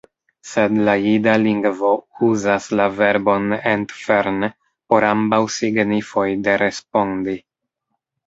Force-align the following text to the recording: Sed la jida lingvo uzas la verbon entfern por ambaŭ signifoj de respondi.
Sed 0.51 0.77
la 0.85 0.93
jida 1.01 1.33
lingvo 1.41 1.89
uzas 2.27 2.65
la 2.79 2.87
verbon 3.01 3.45
entfern 3.73 4.47
por 4.93 5.07
ambaŭ 5.11 5.41
signifoj 5.59 6.27
de 6.49 6.57
respondi. 6.65 7.37